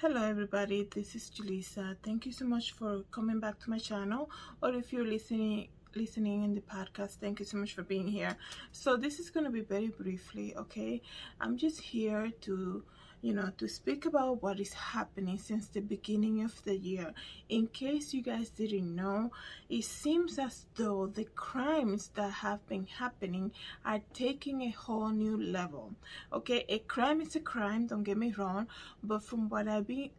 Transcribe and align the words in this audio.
hello 0.00 0.22
everybody. 0.22 0.88
This 0.94 1.16
is 1.16 1.28
Julissa. 1.28 1.96
Thank 2.04 2.24
you 2.24 2.30
so 2.30 2.44
much 2.44 2.70
for 2.70 3.02
coming 3.10 3.40
back 3.40 3.58
to 3.58 3.70
my 3.70 3.78
channel. 3.78 4.30
Or 4.62 4.72
if 4.72 4.92
you're 4.92 5.04
listening 5.04 5.70
listening 5.94 6.44
in 6.44 6.54
the 6.54 6.60
podcast. 6.60 7.16
Thank 7.20 7.40
you 7.40 7.44
so 7.44 7.56
much 7.56 7.74
for 7.74 7.82
being 7.82 8.08
here. 8.08 8.36
So 8.72 8.96
this 8.96 9.18
is 9.18 9.30
going 9.30 9.44
to 9.44 9.50
be 9.50 9.60
very 9.60 9.88
briefly 9.88 10.54
okay? 10.56 11.02
I'm 11.40 11.56
just 11.56 11.80
here 11.80 12.30
to 12.42 12.82
you 13.20 13.34
know 13.34 13.50
to 13.58 13.66
speak 13.66 14.06
about 14.06 14.42
what 14.42 14.60
is 14.60 14.72
happening 14.72 15.38
since 15.38 15.66
the 15.66 15.80
beginning 15.80 16.44
of 16.44 16.62
the 16.64 16.76
year. 16.76 17.12
In 17.48 17.66
case 17.66 18.14
you 18.14 18.22
guys 18.22 18.50
didn't 18.50 18.94
know 18.94 19.32
it 19.68 19.84
seems 19.84 20.38
as 20.38 20.66
though 20.76 21.06
the 21.06 21.24
crimes 21.34 22.10
that 22.14 22.30
have 22.30 22.66
been 22.68 22.86
happening 22.86 23.50
are 23.84 24.00
taking 24.14 24.62
a 24.62 24.70
whole 24.70 25.08
new 25.10 25.36
level 25.42 25.94
okay? 26.32 26.64
A 26.68 26.78
crime 26.78 27.20
is 27.20 27.34
a 27.34 27.40
crime 27.40 27.86
don't 27.86 28.04
get 28.04 28.16
me 28.16 28.32
wrong 28.38 28.68
but 29.02 29.22
from 29.22 29.48
what 29.48 29.66
i've 29.66 29.86
been 29.86 30.10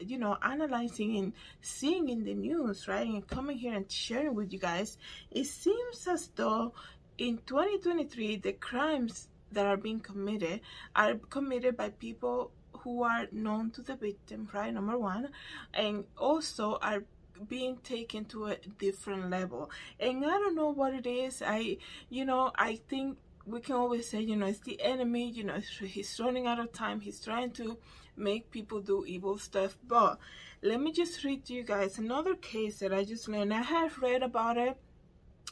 you 0.00 0.18
know 0.18 0.36
analyzing 0.42 1.16
and 1.16 1.32
seeing 1.60 2.08
in 2.08 2.24
the 2.24 2.34
news 2.34 2.88
right 2.88 3.06
and 3.06 3.26
coming 3.26 3.56
here 3.56 3.74
and 3.74 3.90
sharing 3.90 4.34
with 4.34 4.52
you 4.52 4.58
guys 4.58 4.98
it 5.30 5.44
seems 5.46 6.06
as 6.06 6.28
though 6.36 6.72
in 7.18 7.38
2023 7.46 8.36
the 8.36 8.52
crimes 8.52 9.28
that 9.52 9.66
are 9.66 9.76
being 9.76 10.00
committed 10.00 10.60
are 10.94 11.14
committed 11.30 11.76
by 11.76 11.88
people 11.90 12.50
who 12.82 13.02
are 13.02 13.26
known 13.32 13.70
to 13.72 13.82
the 13.82 13.96
victim, 13.96 14.48
right? 14.52 14.72
Number 14.72 14.98
one, 14.98 15.30
and 15.74 16.04
also 16.16 16.78
are 16.80 17.04
being 17.48 17.76
taken 17.78 18.24
to 18.26 18.46
a 18.46 18.56
different 18.78 19.30
level. 19.30 19.70
And 20.00 20.24
I 20.24 20.28
don't 20.28 20.54
know 20.54 20.70
what 20.70 20.94
it 20.94 21.06
is. 21.06 21.42
I, 21.44 21.78
you 22.08 22.24
know, 22.24 22.52
I 22.56 22.80
think 22.88 23.18
we 23.46 23.60
can 23.60 23.76
always 23.76 24.08
say, 24.08 24.20
you 24.20 24.36
know, 24.36 24.46
it's 24.46 24.60
the 24.60 24.80
enemy, 24.82 25.30
you 25.30 25.44
know, 25.44 25.60
he's 25.80 26.18
running 26.20 26.46
out 26.46 26.58
of 26.58 26.72
time. 26.72 27.00
He's 27.00 27.20
trying 27.20 27.52
to 27.52 27.78
make 28.16 28.50
people 28.50 28.80
do 28.80 29.04
evil 29.06 29.38
stuff. 29.38 29.78
But 29.86 30.18
let 30.62 30.80
me 30.80 30.92
just 30.92 31.22
read 31.24 31.44
to 31.46 31.54
you 31.54 31.62
guys 31.62 31.98
another 31.98 32.34
case 32.34 32.80
that 32.80 32.92
I 32.92 33.04
just 33.04 33.28
learned. 33.28 33.54
I 33.54 33.62
have 33.62 33.98
read 33.98 34.22
about 34.22 34.56
it, 34.56 34.76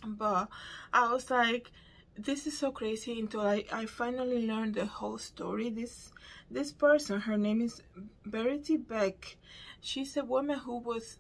but 0.05 0.49
I 0.93 1.13
was 1.13 1.31
like, 1.31 1.71
this 2.17 2.47
is 2.47 2.59
so 2.59 2.73
crazy 2.73 3.19
until 3.19 3.43
I, 3.43 3.65
I 3.73 3.87
finally 3.87 4.47
learned 4.47 4.75
the 4.75 4.87
whole 4.87 5.19
story. 5.19 5.71
This 5.71 6.13
this 6.51 6.73
person, 6.73 7.21
her 7.21 7.37
name 7.37 7.61
is 7.61 7.83
Verity 8.25 8.77
Beck. 8.77 9.37
She's 9.81 10.17
a 10.17 10.25
woman 10.25 10.59
who 10.59 10.79
was 10.79 11.19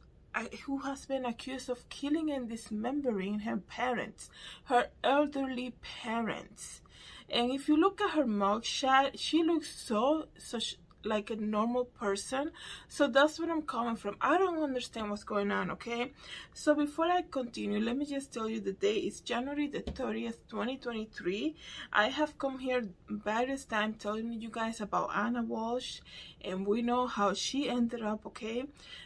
who 0.65 0.79
has 0.79 1.07
been 1.07 1.25
accused 1.25 1.69
of 1.69 1.89
killing 1.89 2.31
and 2.31 2.49
dismembering 2.49 3.41
her 3.41 3.57
parents, 3.57 4.31
her 4.65 4.89
elderly 5.03 5.75
parents. 5.83 6.83
And 7.29 7.51
if 7.51 7.69
you 7.69 7.77
look 7.77 8.01
at 8.01 8.11
her 8.11 8.25
mugshot, 8.25 9.13
she 9.19 9.43
looks 9.43 9.75
so 9.75 10.29
such 10.37 10.77
like 11.05 11.31
a 11.31 11.37
normal 11.37 11.85
person. 11.85 12.51
So 12.89 13.07
that's 13.09 13.39
what 13.39 13.51
i'm 13.51 13.63
coming 13.63 13.97
from. 13.97 14.17
I 14.21 14.39
don't 14.39 14.63
understand 14.63 15.11
what's 15.11 15.25
going 15.25 15.51
on 15.51 15.71
okay? 15.73 16.13
So 16.53 16.75
before 16.75 17.07
i 17.07 17.23
continue 17.23 17.81
let 17.81 17.97
me 17.97 18.07
just 18.07 18.33
tell 18.33 18.49
you 18.49 18.61
the 18.61 18.73
day 18.73 18.97
is 18.97 19.21
january 19.21 19.67
the 19.69 19.81
30th 19.81 20.39
2023 20.49 21.55
i 21.93 22.09
have 22.09 22.39
come 22.39 22.59
here 22.59 22.89
various 23.09 23.65
times 23.65 23.97
telling 23.99 24.33
you 24.33 24.51
guys 24.51 24.81
about 24.81 25.11
ana 25.15 25.43
walshe 25.43 26.01
and 26.43 26.67
we 26.67 26.83
know 26.83 27.07
how 27.07 27.33
she 27.33 27.69
ended 27.69 28.03
up 28.03 28.27
okay? 28.27 28.65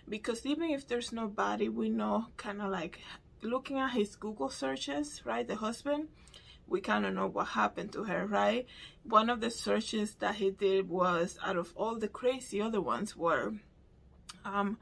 Because 0.08 0.44
even 0.44 0.70
if 0.70 0.86
there's 0.86 1.12
nobody 1.12 1.68
we 1.68 1.88
know 1.88 2.26
kind 2.36 2.60
of 2.60 2.70
like 2.70 3.00
looking 3.42 3.78
at 3.78 3.92
his 3.92 4.16
google 4.16 4.48
searches 4.48 5.22
right 5.24 5.46
the 5.46 5.54
husband 5.56 6.08
we 6.68 6.80
kind 6.80 7.06
of 7.06 7.14
know 7.14 7.26
what 7.26 7.48
happened 7.48 7.92
to 7.92 8.04
her, 8.04 8.26
right? 8.26 8.66
One 9.02 9.30
of 9.30 9.40
the 9.40 9.50
searches 9.50 10.14
that 10.16 10.36
he 10.36 10.50
did 10.50 10.88
was 10.88 11.38
out 11.42 11.56
of 11.56 11.72
all 11.74 11.98
the 11.98 12.08
crazy 12.08 12.60
other 12.60 12.80
ones 12.80 13.16
were, 13.16 13.54
um, 14.44 14.78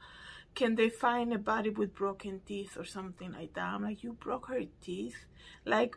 can 0.53 0.75
they 0.75 0.89
find 0.89 1.33
a 1.33 1.37
body 1.37 1.69
with 1.69 1.95
broken 1.95 2.41
teeth 2.45 2.77
or 2.77 2.83
something 2.83 3.31
like 3.31 3.53
that? 3.53 3.63
I'm 3.65 3.83
like, 3.83 4.03
you 4.03 4.13
broke 4.13 4.47
her 4.47 4.61
teeth? 4.81 5.25
Like, 5.65 5.95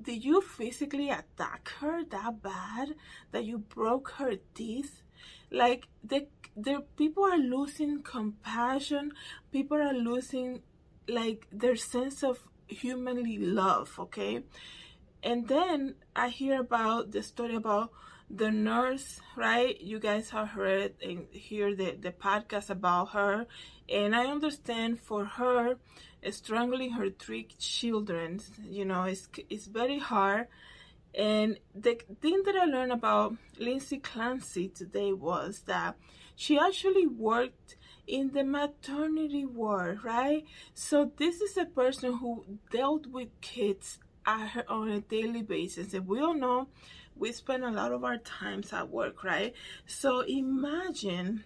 did 0.00 0.24
you 0.24 0.40
physically 0.40 1.10
attack 1.10 1.70
her 1.80 2.02
that 2.04 2.42
bad 2.42 2.94
that 3.32 3.44
you 3.44 3.58
broke 3.58 4.12
her 4.12 4.36
teeth? 4.54 5.02
Like, 5.50 5.86
the, 6.02 6.28
the 6.56 6.84
people 6.96 7.24
are 7.24 7.36
losing 7.36 8.02
compassion. 8.02 9.12
People 9.52 9.78
are 9.78 9.92
losing, 9.92 10.62
like, 11.08 11.46
their 11.52 11.76
sense 11.76 12.22
of 12.22 12.38
humanly 12.68 13.38
love, 13.38 13.94
okay? 13.98 14.44
And 15.22 15.48
then 15.48 15.94
I 16.16 16.28
hear 16.28 16.60
about 16.60 17.12
the 17.12 17.22
story 17.22 17.54
about 17.54 17.92
the 18.30 18.50
nurse, 18.50 19.20
right? 19.36 19.78
You 19.80 19.98
guys 19.98 20.30
have 20.30 20.48
heard 20.48 20.94
and 21.02 21.26
hear 21.32 21.74
the, 21.74 21.96
the 22.00 22.12
podcast 22.12 22.70
about 22.70 23.10
her. 23.10 23.46
And 23.88 24.14
I 24.14 24.26
understand 24.26 25.00
for 25.00 25.24
her, 25.24 25.76
strangling 26.30 26.92
her 26.92 27.10
three 27.10 27.48
children, 27.58 28.40
you 28.62 28.84
know, 28.84 29.04
it's, 29.04 29.28
it's 29.48 29.66
very 29.66 29.98
hard. 29.98 30.46
And 31.12 31.58
the 31.74 31.98
thing 32.20 32.42
that 32.44 32.54
I 32.54 32.66
learned 32.66 32.92
about 32.92 33.34
Lindsay 33.58 33.98
Clancy 33.98 34.68
today 34.68 35.12
was 35.12 35.62
that 35.66 35.96
she 36.36 36.56
actually 36.56 37.08
worked 37.08 37.76
in 38.06 38.30
the 38.32 38.44
maternity 38.44 39.44
ward, 39.44 40.04
right? 40.04 40.44
So 40.72 41.10
this 41.16 41.40
is 41.40 41.56
a 41.56 41.64
person 41.64 42.18
who 42.18 42.44
dealt 42.70 43.06
with 43.08 43.28
kids 43.40 43.98
on 44.26 44.90
a 44.90 45.00
daily 45.00 45.42
basis 45.42 45.94
and 45.94 46.06
we 46.06 46.20
all 46.20 46.34
know 46.34 46.68
we 47.16 47.32
spend 47.32 47.64
a 47.64 47.70
lot 47.70 47.92
of 47.92 48.04
our 48.04 48.18
times 48.18 48.72
at 48.72 48.88
work 48.88 49.24
right? 49.24 49.54
So 49.86 50.20
imagine 50.20 51.44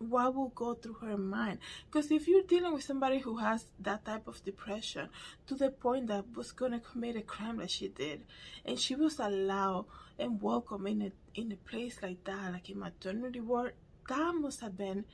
what 0.00 0.34
will 0.34 0.48
go 0.48 0.74
through 0.74 0.94
her 0.94 1.18
mind. 1.18 1.58
Because 1.86 2.10
if 2.10 2.26
you're 2.26 2.42
dealing 2.42 2.72
with 2.72 2.82
somebody 2.82 3.18
who 3.18 3.36
has 3.36 3.66
that 3.80 4.04
type 4.04 4.26
of 4.26 4.42
depression 4.44 5.10
to 5.46 5.54
the 5.54 5.70
point 5.70 6.06
that 6.06 6.24
was 6.34 6.52
going 6.52 6.72
to 6.72 6.80
commit 6.80 7.16
a 7.16 7.20
crime 7.20 7.58
that 7.58 7.70
she 7.70 7.88
did 7.88 8.22
and 8.64 8.80
she 8.80 8.94
was 8.94 9.18
allowed 9.18 9.84
and 10.18 10.40
welcome 10.40 10.86
in 10.86 11.02
a 11.02 11.12
in 11.34 11.52
a 11.52 11.56
place 11.56 11.98
like 12.02 12.24
that 12.24 12.52
like 12.52 12.68
a 12.70 12.74
maternity 12.74 13.40
ward 13.40 13.72
that 14.08 14.34
must 14.34 14.60
have 14.60 14.76
been 14.76 15.04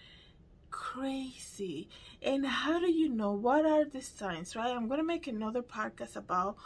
crazy. 0.70 1.88
And 2.22 2.46
how 2.46 2.78
do 2.80 2.90
you 2.90 3.08
know? 3.08 3.32
What 3.32 3.64
are 3.66 3.84
the 3.84 4.02
signs 4.02 4.56
right? 4.56 4.74
I'm 4.74 4.88
gonna 4.88 5.04
make 5.04 5.26
another 5.26 5.62
podcast 5.62 6.16
about 6.16 6.56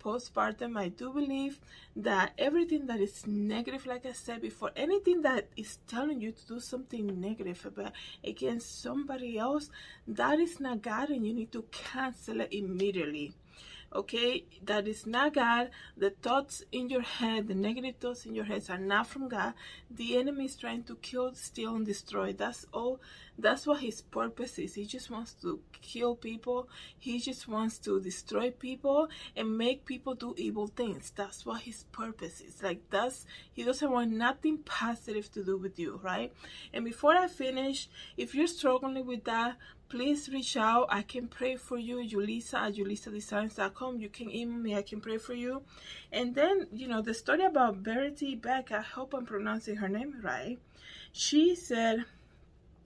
postpartum. 0.00 0.78
I 0.78 0.88
do 0.88 1.12
believe 1.12 1.58
that 1.96 2.32
everything 2.38 2.86
that 2.86 3.00
is 3.00 3.26
negative 3.26 3.84
like 3.84 4.06
i 4.06 4.12
said 4.12 4.40
before 4.40 4.70
anything 4.76 5.22
that 5.22 5.48
is 5.56 5.78
telling 5.88 6.20
you 6.20 6.30
to 6.30 6.46
do 6.46 6.60
something 6.60 7.20
negative 7.20 7.66
about 7.66 7.92
against 8.22 8.80
somebody 8.80 9.36
else 9.36 9.68
that 10.06 10.38
is 10.38 10.60
not 10.60 10.80
god 10.80 11.10
and 11.10 11.26
you 11.26 11.34
need 11.34 11.50
to 11.50 11.64
cancel 11.72 12.40
it 12.40 12.52
immediately 12.52 13.32
okay 13.92 14.44
that 14.62 14.86
is 14.86 15.06
not 15.06 15.34
god. 15.34 15.70
The 15.96 16.10
thoughts 16.10 16.62
in 16.72 16.90
your 16.90 17.02
head 17.02 17.48
the 17.48 17.54
negative 17.54 17.96
thoughts 17.96 18.26
in 18.26 18.34
your 18.34 18.44
head 18.44 18.64
are 18.68 18.78
not 18.78 19.06
from 19.06 19.28
god. 19.28 19.54
The 19.90 20.16
enemy 20.16 20.46
is 20.46 20.56
trying 20.56 20.84
to 20.84 20.96
kill 20.96 21.34
steal 21.34 21.74
and 21.76 21.86
destroy. 21.86 22.32
That's 22.32 22.66
all 22.72 23.00
that's 23.38 23.66
what 23.66 23.80
his 23.80 24.02
purpose 24.02 24.58
is. 24.58 24.74
He 24.74 24.84
just 24.84 25.10
wants 25.10 25.34
to 25.42 25.60
kill 25.80 26.16
people. 26.16 26.68
He 26.98 27.20
just 27.20 27.46
wants 27.46 27.78
to 27.80 28.00
destroy 28.00 28.50
people 28.50 29.08
and 29.36 29.56
make 29.56 29.84
people 29.84 30.14
do 30.14 30.34
evil 30.36 30.66
things. 30.66 31.12
That's 31.14 31.46
what 31.46 31.62
his 31.62 31.84
purpose 31.92 32.40
is. 32.40 32.62
Like 32.62 32.80
that's 32.90 33.26
he 33.52 33.64
doesn't 33.64 33.90
want 33.90 34.10
nothing 34.10 34.58
positive 34.58 35.32
to 35.32 35.44
do 35.44 35.56
with 35.56 35.78
you 35.78 36.00
right? 36.02 36.32
And 36.72 36.84
before 36.84 37.14
i 37.14 37.26
finish 37.26 37.88
if 38.16 38.34
you're 38.34 38.46
struggling 38.46 39.06
with 39.06 39.24
that 39.24 39.56
please 39.88 40.28
reach 40.28 40.56
out. 40.56 40.86
I 40.90 41.02
can 41.02 41.28
pray 41.28 41.56
for 41.56 41.78
you 41.78 41.96
julissa 41.98 42.54
at 42.54 42.74
julissadesigns.com 42.74 43.98
you 43.98 44.08
can 44.08 44.30
email 44.30 44.58
me. 44.58 44.76
I 44.76 44.82
can 44.82 45.00
pray 45.00 45.18
for 45.18 45.34
you. 45.34 45.62
And 46.12 46.34
then 46.34 46.66
you 46.72 46.88
know 46.88 47.02
the 47.02 47.14
story 47.14 47.44
about 47.44 47.76
verity 47.76 48.34
beck 48.34 48.70
i 48.70 48.80
hope 48.80 49.14
i'm 49.14 49.26
pronouncing 49.26 49.76
her 49.76 49.88
name 49.88 50.14
right. 50.22 50.58
She 51.12 51.54
said 51.54 52.04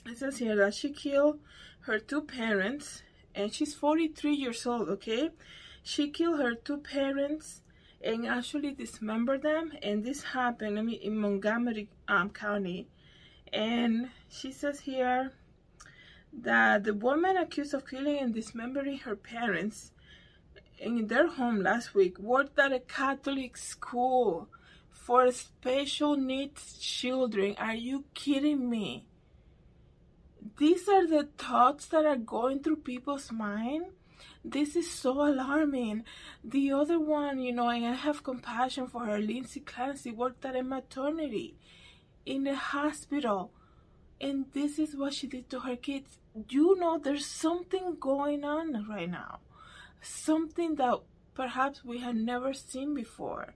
it 0.06 0.18
says 0.18 0.38
here 0.38 0.56
that 0.56 0.74
she 0.74 0.90
killed 0.90 1.38
her 1.80 1.98
two 1.98 2.22
parents 2.22 3.02
and 3.34 3.52
she's 3.52 3.74
43 3.74 4.32
years 4.34 4.66
old 4.66 4.88
okay? 4.88 5.30
She 5.82 6.10
killed 6.10 6.38
her 6.38 6.54
two 6.54 6.78
parents 6.78 7.62
and 8.00 8.26
actually 8.26 8.72
dismembered 8.72 9.42
them 9.42 9.72
and 9.82 10.04
this 10.04 10.22
happened 10.22 10.78
I 10.78 10.82
mean, 10.82 11.00
in 11.00 11.16
montgomery 11.18 11.88
um, 12.06 12.30
county. 12.30 12.86
And 13.52 14.10
she 14.28 14.50
says 14.52 14.80
here 14.80 15.32
that 16.32 16.84
the 16.84 16.94
woman 16.94 17.36
accused 17.36 17.74
of 17.74 17.86
killing 17.86 18.18
and 18.18 18.34
dismembering 18.34 18.98
her 18.98 19.16
parents 19.16 19.92
in 20.78 21.06
their 21.06 21.28
home 21.28 21.62
last 21.62 21.94
week 21.94 22.18
worked 22.18 22.58
at 22.58 22.72
a 22.72 22.80
Catholic 22.80 23.56
school 23.56 24.48
for 24.90 25.30
special 25.30 26.16
needs 26.16 26.78
children. 26.78 27.54
Are 27.58 27.74
you 27.74 28.04
kidding 28.14 28.68
me? 28.70 29.06
These 30.58 30.88
are 30.88 31.06
the 31.06 31.28
thoughts 31.38 31.86
that 31.86 32.04
are 32.04 32.16
going 32.16 32.62
through 32.62 32.76
people's 32.76 33.30
mind. 33.30 33.86
This 34.44 34.74
is 34.74 34.90
so 34.90 35.12
alarming. 35.28 36.04
The 36.42 36.72
other 36.72 36.98
one, 36.98 37.40
you 37.40 37.52
know, 37.52 37.68
and 37.68 37.86
I 37.86 37.94
have 37.94 38.24
compassion 38.24 38.88
for 38.88 39.04
her, 39.04 39.18
Lindsay 39.18 39.60
Clancy, 39.60 40.10
worked 40.10 40.44
at 40.44 40.56
a 40.56 40.62
maternity 40.62 41.56
in 42.26 42.46
a 42.46 42.56
hospital 42.56 43.52
and 44.22 44.46
this 44.52 44.78
is 44.78 44.96
what 44.96 45.12
she 45.12 45.26
did 45.26 45.50
to 45.50 45.60
her 45.60 45.76
kids. 45.76 46.18
You 46.48 46.78
know 46.78 46.98
there's 46.98 47.26
something 47.26 47.96
going 47.98 48.44
on 48.44 48.86
right 48.88 49.10
now? 49.10 49.40
Something 50.00 50.76
that 50.76 51.00
perhaps 51.34 51.84
we 51.84 51.98
had 51.98 52.16
never 52.16 52.54
seen 52.54 52.94
before. 52.94 53.54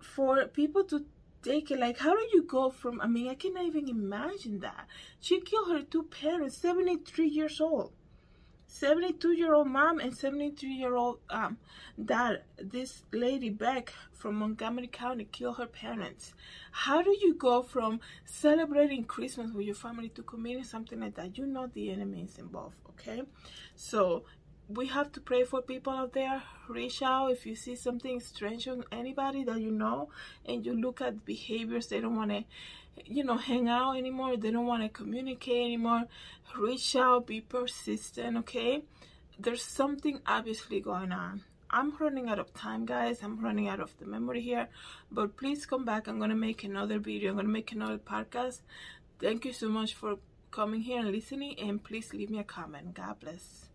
For 0.00 0.46
people 0.46 0.84
to 0.84 1.06
take 1.42 1.70
it 1.70 1.78
like 1.78 1.98
how 1.98 2.12
do 2.12 2.26
you 2.32 2.42
go 2.42 2.68
from 2.70 3.00
i 3.00 3.06
mean 3.06 3.28
i 3.28 3.34
cannot 3.34 3.64
even 3.64 3.88
imagine 3.88 4.60
that. 4.60 4.86
She 5.20 5.40
killed 5.40 5.70
her 5.70 5.82
two 5.82 6.04
parents 6.04 6.56
73 6.58 7.26
years 7.26 7.60
old 7.60 7.92
72 8.66 9.32
year 9.32 9.54
old 9.54 9.68
mom 9.68 9.98
and 10.00 10.16
73 10.16 10.68
year 10.68 10.94
old 10.94 11.18
um, 11.30 11.58
dad. 12.02 12.42
This 12.58 13.04
lady 13.12 13.50
beck 13.50 13.92
from 14.12 14.36
montgomery 14.36 14.88
county 14.88 15.28
killed 15.30 15.58
her 15.58 15.66
parents. 15.66 16.34
How 16.72 17.02
do 17.02 17.16
you 17.20 17.34
go 17.34 17.62
from 17.62 18.00
celebrating 18.24 19.04
christmas 19.04 19.52
with 19.52 19.66
your 19.66 19.74
family 19.74 20.08
to 20.10 20.22
committing 20.22 20.64
something 20.64 21.00
like 21.00 21.14
that? 21.14 21.38
You 21.38 21.46
know 21.46 21.68
the 21.72 21.90
enemy 21.90 22.22
is 22.22 22.38
involved 22.38 22.76
okay? 22.90 23.22
So 23.74 24.24
we 24.68 24.86
have 24.88 25.12
to 25.12 25.20
pray 25.20 25.44
for 25.44 25.62
people 25.62 25.92
out 25.92 26.12
there. 26.12 26.42
Reach 26.68 27.00
out 27.02 27.30
if 27.30 27.46
you 27.46 27.54
see 27.54 27.76
something 27.76 28.18
strange 28.20 28.66
on 28.66 28.84
anybody 28.90 29.44
that 29.44 29.60
you 29.60 29.70
know 29.70 30.10
and 30.44 30.66
you 30.66 30.74
look 30.74 31.00
at 31.00 31.24
behaviors 31.24 31.86
they 31.86 32.00
don't 32.00 32.16
want 32.16 32.30
to 32.32 32.44
you 33.04 33.22
know 33.22 33.36
hang 33.36 33.68
out 33.68 33.96
anymore. 33.96 34.36
They 34.36 34.50
don't 34.50 34.66
want 34.66 34.82
to 34.82 34.88
communicate 34.88 35.64
anymore. 35.66 36.04
Reach 36.58 36.96
out 36.96 37.26
be 37.26 37.40
persistent 37.40 38.36
okay? 38.38 38.82
There's 39.38 39.62
something 39.62 40.20
obviously 40.26 40.80
going 40.80 41.12
on. 41.12 41.42
I'm 41.70 41.96
running 41.98 42.28
out 42.28 42.38
of 42.38 42.54
time 42.54 42.86
guys. 42.86 43.22
I'm 43.22 43.40
running 43.40 43.68
out 43.68 43.80
of 43.80 43.96
the 43.98 44.06
memory 44.06 44.40
here. 44.40 44.68
But 45.12 45.36
please 45.36 45.66
come 45.66 45.84
back. 45.84 46.08
I'm 46.08 46.18
gonna 46.18 46.34
make 46.34 46.64
another 46.64 46.98
video. 46.98 47.30
I'm 47.30 47.36
gonna 47.36 47.48
make 47.48 47.70
another 47.70 47.98
podcast. 47.98 48.62
Thank 49.20 49.44
you 49.44 49.52
so 49.52 49.68
much 49.68 49.94
for 49.94 50.16
coming 50.50 50.80
here 50.80 51.00
and 51.00 51.12
listening 51.12 51.56
and 51.60 51.82
please 51.84 52.12
leave 52.12 52.30
me 52.30 52.40
a 52.40 52.44
comment. 52.44 52.94
God 52.94 53.20
bless 53.20 53.65